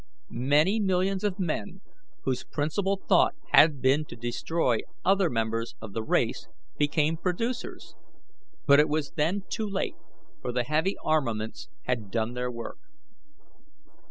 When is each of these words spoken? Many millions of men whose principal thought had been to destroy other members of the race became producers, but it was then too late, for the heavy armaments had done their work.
Many 0.33 0.79
millions 0.79 1.23
of 1.23 1.37
men 1.39 1.81
whose 2.23 2.43
principal 2.43 3.03
thought 3.07 3.35
had 3.51 3.83
been 3.83 4.03
to 4.05 4.15
destroy 4.15 4.79
other 5.05 5.29
members 5.29 5.75
of 5.79 5.93
the 5.93 6.01
race 6.01 6.47
became 6.75 7.17
producers, 7.17 7.93
but 8.65 8.79
it 8.79 8.89
was 8.89 9.11
then 9.11 9.43
too 9.47 9.69
late, 9.69 9.97
for 10.41 10.51
the 10.51 10.63
heavy 10.63 10.95
armaments 11.05 11.69
had 11.83 12.09
done 12.09 12.33
their 12.33 12.49
work. 12.49 12.79